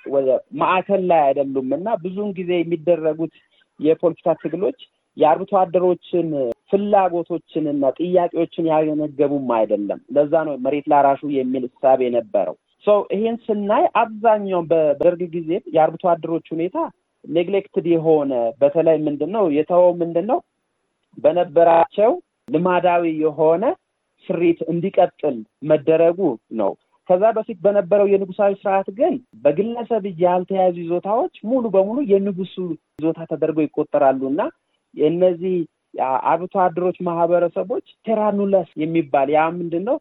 ማዕከል 0.60 1.02
ላይ 1.10 1.20
አይደሉም 1.26 1.68
እና 1.78 1.88
ብዙውን 2.04 2.30
ጊዜ 2.38 2.50
የሚደረጉት 2.58 3.32
የፖለቲካ 3.80 4.34
ትግሎች 4.42 4.78
የአርብቶ 5.16 5.52
አደሮችን 5.60 6.28
ፍላጎቶችን 6.70 7.64
እና 7.72 7.90
ጥያቄዎችን 7.98 8.68
ያገነገቡም 8.72 9.48
አይደለም። 9.56 10.00
ለዛ 10.16 10.32
ነው 10.48 10.54
መሬት 10.64 10.86
ላራሹ 10.92 11.20
የሚል 11.36 11.64
እሳቤ 11.68 12.00
የነበረው። 12.06 12.56
ሰው 12.84 12.98
ይሄን 13.14 13.36
ስናይ 13.44 13.84
አብዛኛውን 14.00 14.66
በደርግ 14.70 15.20
ጊዜ 15.36 15.50
የአርብቶ 15.74 16.04
አደሮች 16.12 16.46
ሁኔታ 16.54 16.76
ኔግሌክትድ 17.24 17.86
የሆነ 17.92 18.32
በተለይ 18.60 18.96
ምንድን 19.06 19.30
ነው 19.36 19.44
የተወው 19.58 19.92
ምንድን 20.00 20.26
ነው 20.32 20.40
በነበራቸው 21.18 22.12
ልማዳዊ 22.48 23.04
የሆነ 23.22 23.64
ስሪት 24.28 24.60
እንዲቀጥል 24.72 25.36
መደረጉ 25.70 26.18
ነው። 26.60 26.72
ከዛ 27.08 27.24
በፊት 27.36 27.58
በነበረው 27.64 28.06
የንጉሳዊ 28.10 28.52
ስርዓት 28.60 28.88
ግን 28.98 29.14
በግለሰብ 29.44 30.04
ያልተያዙ 30.22 30.76
ይዞታዎች 30.82 31.34
ሙሉ 31.50 31.64
በሙሉ 31.74 31.98
የንጉሱ 32.12 32.54
ይዞታ 32.98 33.20
ተደርገው 33.32 33.66
ይቆጠራሉ 33.66 34.22
እና 34.32 34.42
የእነዚህ 34.94 35.56
አርብቶ 36.28 36.54
አደሮች 36.62 36.96
ማህበረሰቦች 37.08 37.86
terra 38.06 38.33
nullius 38.33 38.70
የሚባል 38.82 39.28
ያ 39.34 39.42
ምንድን 39.58 39.84
ነው 39.88 39.96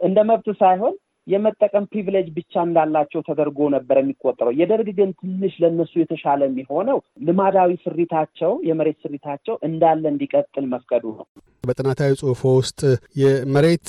እንደ 0.00 0.18
መብት 0.30 0.48
ሳይሆን 0.60 0.94
የመጠቀም 1.26 1.84
privilege 1.90 2.28
ብቻ 2.36 2.62
እንዳላቸው 2.66 3.20
ተደርጎ 3.26 3.68
ነበር 3.74 3.96
የሚቆጠረው። 3.98 4.54
የደርግ 4.60 4.88
ግን 4.98 5.10
ትንሽ 5.20 5.54
ለእነሱ 5.62 5.92
የተሻለ 6.00 6.40
የሚሆነው 6.48 6.98
ልማዳዊ 7.26 7.70
ስሪታቸው 7.84 8.52
የመሬት 8.68 8.98
ስሪታቸው 9.04 9.56
እንዳለ 9.68 10.02
እንዲቀጥል 10.12 10.66
መፍቀዱ 10.72 11.04
ነው። 11.18 11.26
በጥናታዊ 11.64 12.12
ጽሁፎ 12.20 12.42
ውስጥ 12.58 12.80
የመሬት 13.20 13.88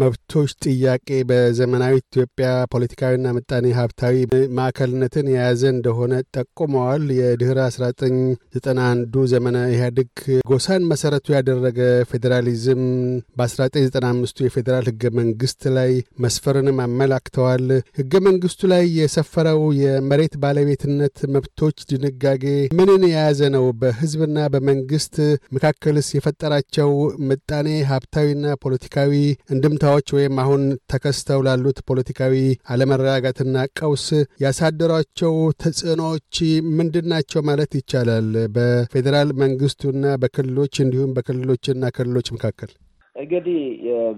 መብቶች 0.00 0.50
ጥያቄ 0.66 1.08
በዘመናዊ 1.30 1.94
ኢትዮጵያ 2.02 2.46
ፖለቲካዊና 2.72 3.32
ምጣኔ 3.36 3.66
ሀብታዊ 3.78 4.14
ማዕከልነትን 4.58 5.26
የያዘ 5.32 5.62
እንደሆነ 5.72 6.12
ጠቁመዋል። 6.36 7.04
የድህረ 7.18 7.58
1991 7.68 9.18
ዘመነ 9.32 9.56
ኢህአዴግ 9.72 10.10
ጎሳን 10.50 10.86
መሰረቱ 10.90 11.26
ያደረገ 11.36 11.80
ፌዴራሊዝም 12.10 12.82
በ1995ቱ 13.40 14.46
የፌዴራል 14.46 14.88
ህገ 14.90 15.12
መንግስት 15.20 15.62
ላይ 15.76 15.92
መስፈርንም 16.24 16.80
አመላክተዋል። 16.86 17.66
ህገ 18.00 18.14
መንግስቱ 18.28 18.70
ላይ 18.72 18.84
የሰፈረው 18.98 19.62
የመሬት 19.82 20.34
ባለቤትነት 20.42 21.16
መብቶች 21.34 21.78
ድንጋጌ 21.92 22.44
ምንን 22.78 23.02
የያዘ 23.08 23.40
ነው? 23.56 23.64
በህዝብና 23.80 24.38
በመንግስት 24.52 25.14
መካከልስ 25.56 26.08
የፈጠራቸው 26.14 26.85
ምጣኔ 27.28 27.68
ሀብታዊና 27.90 28.54
ፖለቲካዊ 28.64 29.12
እንድምታዎች 29.54 30.08
ወይም 30.16 30.34
አሁን 30.42 30.62
ተከስተው 30.92 31.42
ላሉት 31.46 31.78
ፖለቲካዊ 31.90 32.34
አለመረጋጋትና 32.72 33.66
ቀውስ 33.80 34.06
ያሳደሯቸው 34.44 35.34
ተጽዕኖዎች 35.62 36.34
ምንድን 36.78 37.08
ናቸው 37.12 37.42
ማለት 37.50 37.74
ይቻላል? 37.80 38.28
በፌዴራል 38.56 39.30
መንግስቱና 39.42 40.16
በክልሎች 40.22 40.74
እንዲሁም 40.84 41.14
በክልሎችና 41.16 41.92
ክልሎች 41.96 42.28
መካከል 42.36 42.72
እንግዲህ 43.16 43.60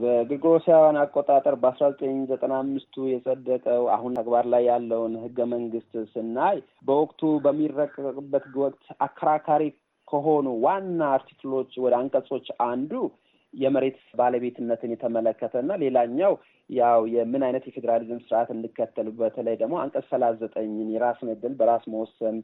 በግሪጎሮሳውያን 0.01 0.97
አቆጣጠር 1.03 1.55
በአስራ 1.63 1.89
ዘጠኝ 1.93 2.17
ዘጠና 2.31 2.55
አምስቱ 2.63 2.95
የጸደቀው 3.09 3.83
አሁን 3.97 4.17
ተግባር 4.19 4.47
ላይ 4.55 4.63
ያለውን 4.71 5.13
ህገ 5.25 5.47
መንግስት 5.53 5.93
ስናይ 6.15 6.57
በወቅቱ 6.89 7.31
በሚረቀቅበት 7.45 8.47
ወቅት 8.63 8.83
አከራካሪ 9.07 9.63
ከሆኑ 10.09 10.47
ዋና 10.65 11.00
አርቲክሎች 11.15 11.73
ወደ 11.85 11.95
አንቀጾች 12.00 12.47
አንዱ 12.69 12.93
የመሬት 13.55 13.99
ባለቤትነትን 14.19 14.93
የተመለከተ 14.95 15.55
እና 15.62 15.73
ሌላኛው 15.83 16.33
ያው 16.71 17.00
የምን 17.12 17.43
አይነት 17.47 17.65
የፌዴራሊዝም 17.69 18.23
ስርዓት 18.25 18.49
እንከተል 18.55 19.07
በተለይ 19.21 19.57
ደግሞ 19.61 19.75
አንቀጽ 19.83 20.07
ሰላሳ 20.11 20.37
ዘጠኝን 20.43 20.91
የራስን 20.95 21.33
ዕድል 21.35 21.55
በራስ 21.61 21.85
መወሰን 21.93 22.37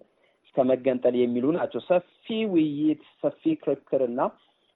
እስከ 0.47 0.64
መገንጠል 0.71 1.14
የሚሉ 1.18 1.47
ናቸው። 1.56 1.80
ሰፊ 1.88 2.25
ውይይት፣ 2.52 3.02
ሰፊ 3.23 3.54
ክርክር 3.62 4.02
እና 4.09 4.21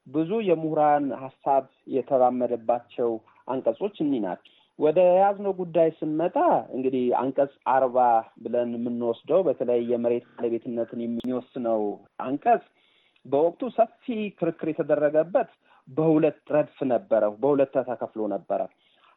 ብዙ 0.06 0.30
የምሁራን 0.48 1.06
ሀሳብ 1.22 1.64
የተራመደባቸው 1.96 3.10
አንቀጾች 3.48 3.96
እኒህ 4.04 4.22
ናቸው። 4.24 4.52
ወደ 4.78 4.98
ያዝነው 5.20 5.52
ጉዳይ 5.60 5.88
ስንመጣ 5.98 6.36
እንግዲህ 6.76 7.04
አንቀጽ 7.20 7.52
አርባ 7.72 7.96
ብለን 8.42 8.70
የምንወስደው 8.76 9.40
በተለይ 9.48 9.80
የመሬት 9.92 10.26
ባለቤትነትን 10.34 11.00
የሚወስነው 11.04 11.80
አንቀጽ 12.26 12.62
በወቅቱ 13.26 13.62
ሰፊ 13.76 14.04
ክርክር 14.38 14.68
የተደረገበት 14.70 15.50
በሁለት 15.88 16.40
ረድፍ 16.54 16.78
ነበረ፣ 16.92 17.22
በሁለት 17.42 17.74
ተከፍሎ 17.88 18.22
ነበረ። 18.34 18.60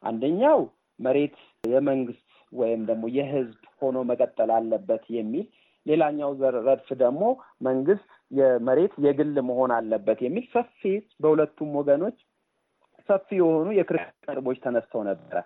አንደኛው 0.03 0.60
መሬት 1.00 1.38
የመንግስት 1.67 2.27
ወይም 2.51 2.81
ደግሞ 2.89 3.03
የህዝብ 3.17 3.60
ሆኖ 3.79 3.98
መቀጠል 4.10 4.50
አለበት 4.58 5.03
የሚል፣ 5.17 5.46
ሌላኛው 5.86 6.31
ረድፍ 6.67 6.89
ደግሞ 7.01 7.24
መንግስት 7.67 8.08
የመሬት 8.31 8.93
የግል 9.05 9.36
መሆን 9.48 9.72
አለበት 9.77 10.20
የሚል 10.25 10.46
ሰፊ 10.53 10.81
በሁለቱም 11.24 11.72
ወገኖች 11.79 12.17
ሰፊ 13.10 13.27
የሆኑ 13.39 13.67
የክርክር 13.77 14.10
ነጥቦች 14.29 14.58
ተነስተው 14.65 15.01
ነበረ። 15.10 15.38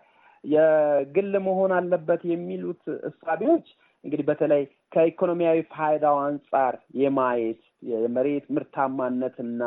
የግል 0.43 1.33
መሆን 1.45 1.71
አለበት 1.77 2.21
የሚሉት 2.31 2.81
እሳቤዎች 3.09 3.67
እንግዲህ 4.03 4.25
በተለይ 4.27 4.63
ከኢኮኖሚያዊ 4.91 5.59
ፋይዳው 5.71 6.17
አንጻር 6.25 6.73
የማየት 6.99 7.61
የመሬት 7.85 8.45
ምርታማነትና 8.55 9.63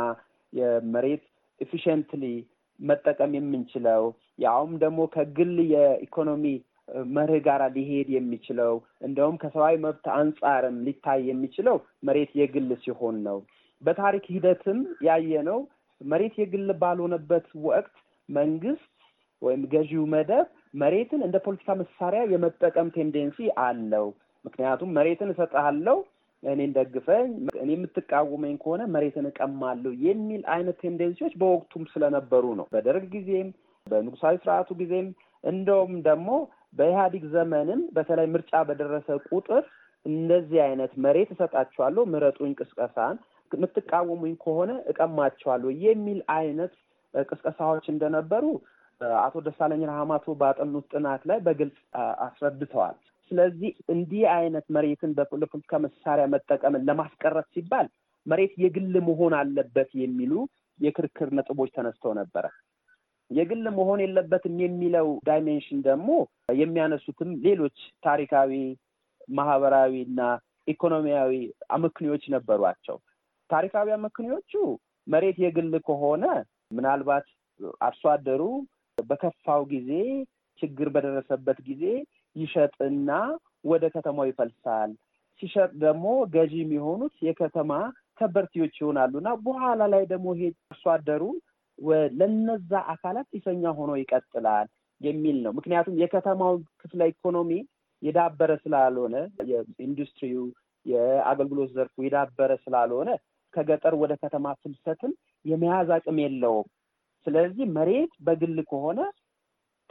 የመሬት 0.53 1.25
efficiently 1.61 2.25
መጠቀም 2.81 3.33
የምንችለው 3.37 4.03
ያውም 4.39 4.73
ደግሞ 4.83 5.01
ከግል 5.15 5.55
የኢኮኖሚ 5.73 6.45
መርህ 7.15 7.41
ጋር 7.47 7.63
ሊሄድ 7.75 8.09
የሚችለው 8.13 8.75
እንደውም 9.07 9.39
ከሰብአዊ 9.41 9.75
መብት 9.85 10.07
አንጻርም 10.19 10.77
ሊታይ 10.87 11.21
የሚችለው 11.31 11.77
መሬት 12.09 12.31
የግል 12.41 12.71
ሲሆን 12.85 13.17
ነው። 13.27 13.39
በታሪክ 13.83 14.25
ሂደትም 14.35 14.79
ያየነው 15.09 15.59
መሬት 16.01 16.35
የግል 16.41 16.71
ባልሆነበት 16.81 17.47
ወቅት 17.67 17.95
መንግስት 18.29 18.87
ወይም 19.43 19.63
ገዢው 19.73 20.05
መደብ 20.15 20.47
መሬትን 20.83 21.21
እንደ 21.27 21.37
ፖለቲካ 21.45 21.71
መሳሪያ 21.81 22.23
የመጠቀም 22.33 22.89
tendency 22.97 23.39
አለው። 23.67 24.07
ምክንያቱም 24.45 24.95
መሬትን 24.99 25.33
እሰጥሃለሁ፣ 25.33 25.99
እኔን 26.43 26.73
ደግፈኝ፣ 26.77 27.31
እኔ 27.63 27.69
የምትቃወመኝ 27.75 28.55
ከሆነ 28.63 28.83
መሬትን 28.95 29.27
እቀማለሁ 29.31 29.93
የሚል 30.05 30.43
አይነት 30.55 30.77
tendency 30.83 31.17
ዎች 31.17 31.35
በወቅቱም 31.41 31.85
ስለነበሩ 31.93 32.45
ነው። 32.59 32.67
በደርግ 32.75 33.07
ጊዜም 33.15 33.49
በንጉሳዊ 33.87 34.37
ስርዓቱ 34.43 34.71
ጊዜም 34.81 35.09
እንደውም 35.45 35.95
ደግሞ 36.07 36.31
በኢህአዲግ 36.79 37.25
ዘመንም 37.35 37.83
በተለይ 37.97 38.27
ምርጫ 38.33 38.53
በደረሰ 38.69 39.09
ቁጥር 39.31 39.63
እንደዚህ 40.07 40.61
አይነት 40.67 40.93
መሬት 41.05 41.31
እሰጣችኋለሁ፣ 41.35 42.03
ምረጡኝ 42.13 42.53
ቅስቀሳን 42.61 43.17
የምትቃወሙኝ 43.53 44.35
ከሆነ 44.43 44.71
እቀማቸዋለሁ 44.91 45.71
የሚል 45.85 46.19
አይነት 46.37 46.73
ቅስቀሳዎች 47.15 47.85
እንደነበሩ 47.93 48.45
አቶ 49.21 49.37
ደሳለኝ 49.47 49.83
ራህማቶ 49.91 50.35
ባጠኑት 50.41 50.87
ጥናት 50.93 51.23
ላይ 51.31 51.39
በግልጽ 51.47 51.79
አስረድተዋል። 52.27 52.97
ስለዚህ 53.31 53.73
እንዲህ 53.95 54.23
አይነት 54.35 54.67
መሬትን 54.77 55.11
ለፖለቲካ 55.19 55.81
መሳሪያ 55.85 56.25
መጠቀምን 56.35 56.87
ለማስቀረት 56.89 57.49
ሲባል 57.55 57.87
መሬት 58.27 58.55
የግል 58.63 58.95
መሆን 59.09 59.35
አለበት 59.41 59.91
የሚሉ 60.03 60.33
የክርክር 60.81 61.29
ነጥቦች 61.39 61.71
ተነስተው 61.77 62.13
ነበረ። 62.19 62.47
የግል 63.31 63.65
መሆን 63.79 64.01
የለበትም 64.03 64.57
የሚለው 64.63 65.09
ዳይሜንሽን 65.27 65.81
ደግሞ 65.89 66.11
የሚያነሱትም 66.59 67.31
ሌሎች 67.47 67.79
ታሪካዊ፣ 68.05 68.53
ማህበራዊ 69.31 69.95
እና 70.09 70.21
ኢኮኖሚያዊ 70.69 71.33
አመክንዮች 71.71 72.25
ነበሯቸው። 72.35 72.97
ታሪካዊ 73.51 73.89
አመክንዮቹ 73.93 74.53
መሬት 75.07 75.37
የግል 75.45 75.75
ከሆነ 75.87 76.25
ምናልባት 76.71 77.27
አርሶ 77.81 78.03
አደሩ 78.13 78.43
በከፋው 78.99 79.63
ጊዜ 79.73 79.91
ችግር 80.59 80.89
በደረሰበት 80.95 81.59
ጊዜ 81.69 81.85
ይሸጥና 82.39 83.11
ወደ 83.65 83.85
ከተማው 83.95 84.27
ይፈልሳል። 84.31 84.91
ሲሸጥ 85.41 85.71
ደግሞ 85.83 86.05
ገዢ 86.35 86.55
የሚሆኑት 86.61 87.15
የከተማ 87.27 87.73
ከበርቴዎች 88.19 88.75
ይሆናሉ 88.81 89.13
እና 89.21 89.31
በኋላ 89.45 89.83
ላይ 89.93 90.03
ደግሞ 90.13 90.29
ይሄ 90.37 90.45
አርሶ 90.67 90.85
አደሩ 90.95 91.23
ለነዛ 92.19 92.71
አካላት 92.93 93.27
ጢሰኛ 93.33 93.65
ሆኖ 93.79 93.91
ይቀጥላል 94.01 94.67
የሚል 95.01 95.37
ነው። 95.45 95.53
ምክንያቱም 95.59 95.99
የከተማው 96.01 96.55
ክፍለ 96.81 97.01
ኢኮኖሚ 97.13 97.51
የዳበረ 98.03 98.53
ስላልሆነ 98.65 99.17
የኢንዱስትሪው 99.51 100.45
የአገልግሎት 100.87 101.71
ዘርፉ 101.77 101.95
የዳበረ 102.05 102.51
ስላልሆነ 102.65 103.11
ከገጠር 103.55 103.95
ወደ 104.03 104.13
ከተማ 104.23 104.47
ፍልሰትን 104.63 105.13
የመያዝ 105.45 105.89
አቅም 105.97 106.19
የለውም። 106.23 106.67
ስለዚህ 107.27 107.65
መሬት 107.77 108.13
በግል 108.27 108.59
ከሆነ 108.71 109.01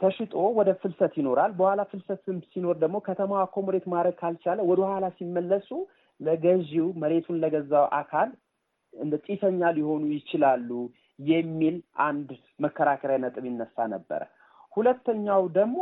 ተሽጦ 0.00 0.34
ወደ 0.58 0.70
ፍልሰት 0.80 1.14
ይኖራል። 1.20 1.52
በኋላ 1.58 1.80
ፍልሰትም 1.90 2.36
ሲኖር 2.50 2.76
ደግሞ 2.82 2.96
ከተማዋ 3.06 3.40
አኮሞዴት 3.44 3.86
ማድረግ 3.92 4.16
ካልቻለ 4.20 4.58
ወደ 4.70 4.80
ኋላ 4.90 5.06
ሲመለሱ 5.16 5.70
ለገዢው 6.20 6.86
መሬቱን 7.02 7.40
ለገዛው 7.42 7.86
አካል 7.98 8.28
እንደ 8.94 9.14
ጢሰኛ 9.26 9.62
ሊሆኑ 9.76 10.04
ይችላሉ 10.14 10.70
የሚል 11.28 11.76
አንድ 12.04 12.28
መከራከሪያ 12.64 13.16
ነጥብ 13.24 13.44
ይነሳ 13.48 13.86
ነበረ። 13.94 14.20
ሁለተኛው 14.72 15.42
ደግሞ 15.56 15.78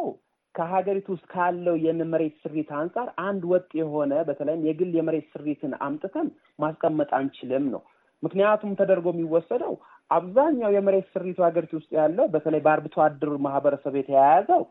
ከሀገሪቱ 0.55 1.07
ውስጥ 1.15 1.27
ካለው 1.33 1.75
የመሬት 1.83 2.35
ስሪት 2.43 2.71
አንጻር 2.79 3.09
አንድ 3.25 3.43
ወጥ 3.51 3.69
የሆነ 3.81 4.13
በተለይም 4.29 4.63
የግል 4.69 4.93
የመሬት 4.99 5.27
ስሪትን 5.35 5.73
አምጥተን 5.87 6.29
ማስቀመጥ 6.59 7.11
አንችልም 7.19 7.67
ነው። 7.75 7.83
ምክንያቱም 8.23 8.71
ተደርጎ 8.79 9.07
የሚወሰደው 9.15 9.75
አብዛኛው 10.11 10.71
የመሬት 10.75 11.07
ስሪቱ 11.13 11.39
ሀገሪቱ 11.47 11.73
ውስጥ 11.79 11.91
ያለው 11.99 12.27
በተለይ 12.35 12.61
በአርብቶ 12.65 12.97
አደር 13.05 13.33
ማህበረሰብ 13.47 13.95
የተያያዘው 13.99 14.63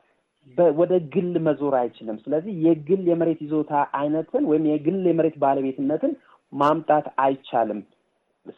ወደ 0.77 0.93
ግል 1.13 1.33
መዞር 1.45 1.75
አይችልም። 1.79 2.17
ስለዚህ 2.23 2.53
የግል 2.65 3.03
የመሬት 3.11 3.39
ይዞታ 3.45 3.71
አይነትን 3.99 4.43
ወይም 4.49 4.65
የግል 4.71 5.01
የመሬት 5.09 5.37
ባለቤትነትን 5.43 6.11
ማምጣት 6.53 7.07
አይቻልም። 7.23 7.79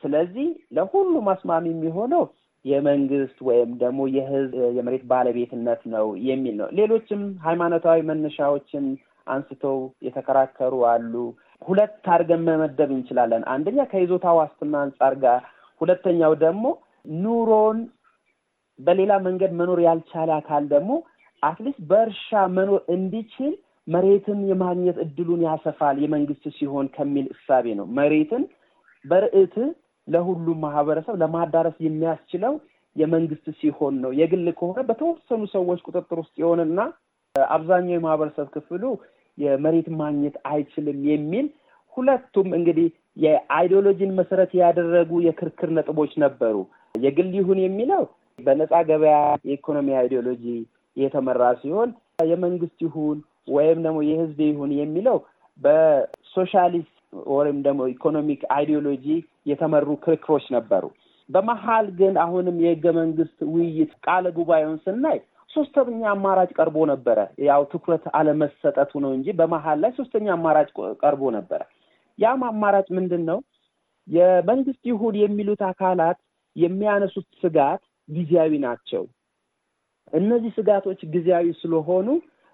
ስለዚህ 0.01 0.47
ለሁሉም 0.77 1.27
አስማሚ 1.33 1.65
የሚሆነው 1.71 2.23
የመንግስት 2.65 3.37
ወይም 3.47 3.69
ደግሞ 3.81 3.99
የህዝብ 4.15 4.55
የመሬት 4.77 5.03
ባለቤትነት 5.11 5.81
ነው 5.93 6.07
የሚል 6.29 6.55
ነው። 6.61 6.69
ሌሎችም 6.79 7.21
ሃይማኖታዊ 7.45 7.99
መነሻዎችን 8.09 8.85
አንስተው 9.27 9.77
የተከራከሩ 10.07 10.73
አሉ። 10.91 11.13
ሁለት 11.61 12.05
አድርገን 12.13 12.43
መመደብ 12.47 12.89
እንችላለን። 12.95 13.43
አንደኛ 13.53 13.79
ከይዞታ 13.91 14.27
ዋስትና 14.37 14.75
አንጻር 14.85 15.13
ጋር፣ 15.23 15.39
ሁለተኛው 15.81 16.33
ደግሞ 16.43 16.65
ኑሮን 17.19 17.77
በሌላ 18.79 19.13
መንገድ 19.27 19.51
መኖር 19.59 19.79
ያልቻለ 19.85 20.29
አካል 20.39 20.63
ደግሞ 20.73 20.91
at 21.43 21.54
least 21.54 21.81
በእርሻ 21.89 22.27
መኖር 22.57 22.81
እንዲችል 22.95 23.53
መሬትን 23.87 24.39
የማግኘት 24.49 24.97
እድሉን 25.03 25.41
ያሰፋል 25.47 25.97
የመንግስት 26.03 26.45
ሲሆን 26.57 26.87
ከሚል 26.95 27.27
እሳቤ 27.33 27.75
ነው። 27.79 27.85
መሬትን 27.99 28.43
በርትዕ 29.05 29.55
ለሁሉም 30.07 30.59
ማህበረሰብ 30.65 31.15
ለማዳረስ 31.21 31.77
የሚያስችለው 31.85 32.53
የመንግስት 32.95 33.47
ሲሆን 33.59 33.95
ነው። 34.03 34.11
የግል 34.19 34.47
ከሆነ 34.59 34.79
በተወሰኑ 34.89 35.41
ሰዎች 35.55 35.79
ቁጥጥር 35.87 36.17
ውስጥ 36.21 36.35
የሆነና 36.41 36.79
አብዛኛው 37.35 37.95
የማህበረሰብ 37.95 38.47
ክፍሉ 38.55 38.83
የመሬት 39.37 39.87
ማግኘት 39.99 40.35
አይችልም 40.51 40.99
የሚል 41.09 41.47
ሁለቱም 41.97 42.47
እንግዲህ 42.57 42.87
የ 43.17 43.33
ideology 43.33 43.95
ን 43.95 44.11
መሰረት 44.19 44.51
ያደረጉ 44.59 45.11
የክርክር 45.25 45.69
ነጥቦች 45.77 46.11
ነበሩ። 46.23 46.55
የግል 46.95 47.31
ይሁን 47.37 47.59
የሚለው 47.63 48.03
በነፃ 48.39 48.73
ገበያ 48.89 49.15
የኢኮኖሚ 49.47 49.87
ideology 49.99 50.43
የተመራ 50.97 51.43
ሲሆን 51.61 51.89
የመንግስት 52.29 52.77
ይሁን 52.85 53.17
ወይም 53.49 53.79
ደግሞ 53.85 53.99
የህዝብ 54.07 54.39
ይሁን 54.47 54.71
የሚለው 54.79 55.17
በሶሻሊስት 55.59 56.93
ወይም 57.33 57.57
ደግሞ 57.67 57.81
economic 57.91 58.41
ideology 58.55 59.05
የተመሩ 59.51 59.89
ክርክሮች 60.03 60.45
ነበሩ። 60.55 60.85
በመሀል 61.29 61.87
ግን 61.99 62.15
አሁንም 62.23 62.57
የህገ 62.63 62.85
መንግስት 62.99 63.39
ውይይት 63.53 63.91
ቃለ 64.05 64.25
ጉባኤውን 64.37 64.77
ስናይ 64.85 65.17
ሶስተኛ 65.49 66.01
አማራጭ 66.11 66.49
ቀርቦ 66.57 66.77
ነበረ። 66.91 67.19
ያው 67.47 67.61
ትኩረት 67.71 68.05
አለመሰጠቱ 68.19 68.91
ነው 69.05 69.11
እንጂ 69.17 69.27
በመሀል 69.39 69.77
ላይ 69.83 69.91
ሶስተኛ 69.99 70.27
አማራጭ 70.35 70.69
ቀርቦ 71.01 71.31
ነበረ። 71.37 71.61
ያም 72.19 72.41
አማራጭ 72.47 72.87
ምንድን 72.97 73.23
ነው? 73.29 73.39
የመንግስት 74.07 74.83
ይሁን 74.89 75.15
የሚሉት 75.21 75.61
አካላት 75.69 76.17
የሚያነሱት 76.55 77.27
ስጋት 77.41 77.81
ጊዜያዊ 78.09 78.51
ናቸው። 78.65 79.03
እነዚህ 80.13 80.51
ስጋቶች 80.57 80.99
ጊዜያዊ 81.13 81.47
ስለሆኑ 81.61 82.07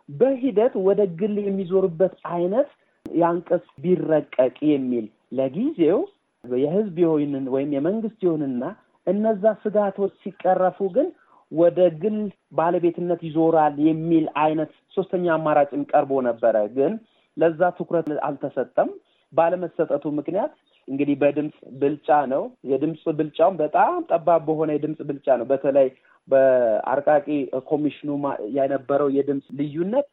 በሂደት 0.10 0.74
ወደ 0.88 1.02
ግል 1.20 1.36
የሚዞርበት 1.44 2.14
አይነት 2.34 2.70
የአንቀጽ 3.06 3.66
ቢረቀቅ 3.84 4.56
የሚል 4.72 5.06
ለጊዜው 5.38 6.00
የህዝብ 6.44 6.96
የሆንን 7.04 7.46
ወይም 7.54 7.70
የመንግስት 7.76 8.20
ይሆንና 8.26 8.64
እነዛ 9.08 9.44
ስጋቶች 9.64 10.14
ሲቀረፉ 10.24 10.80
ግን 10.96 11.08
ወደ 11.52 11.80
ግል 12.02 12.18
ባለቤትነት 12.58 13.22
ይዞራል 13.28 13.76
የሚል 13.88 14.26
አይነት 14.44 14.72
ሶስተኛ 14.96 15.26
አማራጭም 15.36 15.82
ቀርቦ 15.92 16.22
ነበረ። 16.28 16.56
ግን 16.78 16.94
ለዛ 17.38 17.62
ትኩረት 17.78 18.08
አልተሰጠም። 18.28 18.90
ባለመሰጠቱ 19.34 20.06
ምክንያት 20.18 20.52
እንግዲህ 20.88 21.16
በድምፅ 21.22 21.58
ብልጫ 21.82 22.08
ነው። 22.34 22.42
የድምፅ 22.72 23.04
ብልጫውን 23.20 23.56
በጣም 23.62 23.94
ጠባብ 24.10 24.42
በሆነ 24.48 24.72
የድምፅ 24.76 25.00
ብልጫ 25.10 25.28
ነው። 25.40 25.48
በተለይ 25.52 25.88
በአርቃቂ 26.28 27.28
ኮሚሽኑ 27.70 28.10
የነበረው 28.58 29.10
የድምፅ 29.18 29.48
ልዩነት 29.60 30.08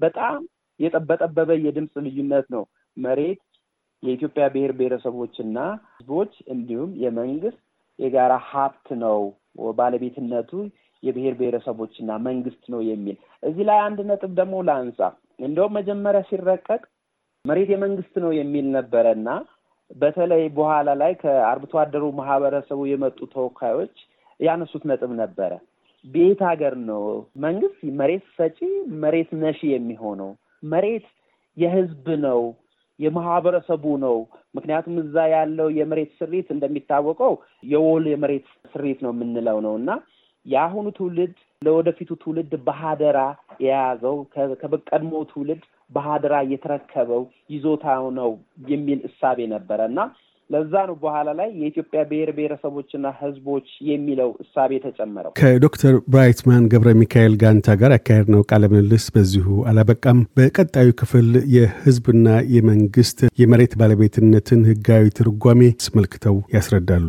በጣም 0.00 0.38
የጠበጠበበ 0.80 1.50
የድምፅ 1.64 1.94
ልዩነት 2.06 2.46
ነው። 2.54 2.62
መሬት 2.96 3.40
የኢትዮጵያ 4.02 4.44
ብሔር 4.54 4.72
ብሔረሰቦችና 4.78 5.58
ህዝቦች 5.92 6.32
እንዲሁም 6.52 6.90
የመንግስት 7.02 7.60
የጋራ 7.98 8.32
ሀብት 8.48 8.88
ነው፣ 9.02 9.20
ባለቤትነቱ 9.78 10.50
የብሔር 11.02 11.34
ብሔረሰቦችና 11.38 12.10
መንግስት 12.26 12.64
ነው 12.72 12.80
የሚል 12.88 13.16
እዚህ 13.42 13.64
ላይ 13.68 13.78
አንድ 13.86 13.98
ነጥብ 14.10 14.32
ደግሞ 14.40 14.56
ላንሳ። 14.68 15.00
እንደውም 15.38 15.76
መጀመሪያ 15.78 16.20
ሲረቀቅ 16.28 16.82
መሬት 17.44 17.70
የመንግስት 17.72 18.14
ነው 18.24 18.30
የሚል 18.36 18.66
ነበረ 18.74 19.06
እና 19.16 19.28
በተለይ 19.94 20.42
በኋላ 20.56 20.90
ላይ 21.00 21.12
ከአርብቶ 21.22 21.72
አደሩ 21.80 22.04
ማህበረሰቡ 22.18 22.80
የመጡ 22.88 23.18
ተወካዮች 23.32 23.94
ያነሱት 24.40 24.82
ነጥብ 24.90 25.10
ነበረ። 25.22 25.50
ቤት 26.04 26.40
ሀገር 26.48 26.74
ነው 26.90 27.02
መንግስት 27.44 27.80
መሬት 28.00 28.24
ሰጪ 28.36 28.58
መሬት 29.02 29.30
ነሺ 29.42 29.60
የሚሆነው 29.72 30.30
መሬት 30.72 31.06
የህዝብ 31.56 32.06
ነው 32.26 32.40
የማህበረሰቡ 32.98 33.84
ነው። 34.04 34.16
ምክንያቱም 34.56 34.96
እዛ 35.02 35.16
ያለው 35.34 35.68
የመሬት 35.78 36.10
ስሪት 36.18 36.48
እንደሚታወቀው 36.54 37.34
የወል 37.72 38.06
የመሬት 38.12 38.48
ስሪት 38.72 38.98
ነው 39.04 39.12
የምንለው 39.14 39.60
ነው 39.66 39.76
እና 39.80 39.90
የአሁኑ 40.46 40.86
ትውልድ 40.96 41.34
ለወደፊቱ 41.62 42.10
ትውልድ 42.22 42.52
በሀደራ 42.66 43.18
የያዘው 43.64 44.16
ከቀድሞ 44.34 45.12
ትውልድ 45.30 45.62
በሀደራ 45.92 46.34
የተረከበው 46.52 47.22
ይዞታው 47.54 48.04
ነው 48.18 48.30
የሚል 48.68 49.00
እሳቤ 49.08 49.38
ነበረ 49.54 49.80
እና 49.90 50.00
ለዛ 50.50 50.74
ነው 50.88 50.96
በኋላ 51.02 51.28
ላይ 51.38 51.48
የኢትዮጵያ 51.60 52.00
ብሔር 52.10 52.30
ብሔረሰቦችና 52.36 53.06
ህዝቦች 53.20 53.68
የሚለው 53.88 54.30
እሳቤ 54.44 54.70
የተጨመረው። 54.76 55.32
ከዶክተር 55.40 55.94
ብራይትማን 56.12 56.68
ገብረ 56.72 56.92
ሚካኤል 57.00 57.34
ጋንታ 57.42 57.76
ጋር 57.82 57.92
ያካሄድነው 57.96 58.46
ቃለ 58.50 58.70
ምልልስ 58.72 59.06
በዚሁ 59.16 59.48
አላበቃም። 59.70 60.20
በቀጣዩ 60.38 60.90
ክፍል 61.00 61.28
የህዝብና 61.56 62.26
የመንግስት 62.56 63.20
የመሬት 63.42 63.74
ባለቤትነትን 63.82 64.62
ህጋዊ 64.70 65.06
ትርጓሜ 65.20 65.60
አስመልክተው 65.76 66.38
ያስረዳሉ። 66.56 67.08